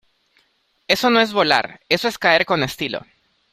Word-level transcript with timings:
Eso 0.87 1.11
no 1.11 1.19
es 1.21 1.31
volar. 1.31 1.79
Eso 1.87 2.07
es 2.07 2.17
caer 2.17 2.43
con 2.47 2.63
estilo. 2.63 3.05